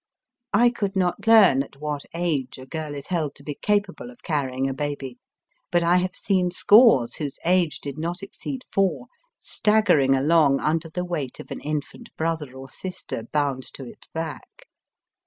[0.55, 4.23] I could not learn at what age a girl is held to be capable of
[4.23, 5.19] carry ing a baby,
[5.69, 9.05] but I have seen scores whose age did not exceed four
[9.37, 14.65] staggering along under the weight of an infant brother or sister bound to its back.